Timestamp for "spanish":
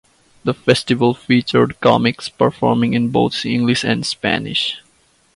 4.03-4.81